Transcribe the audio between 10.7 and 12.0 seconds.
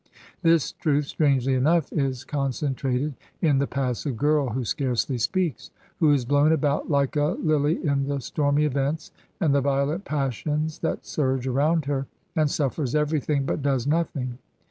that surge around